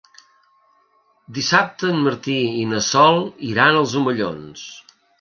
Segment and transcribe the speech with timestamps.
[1.35, 4.69] Dissabte en Martí i na Sol iran als Omellons.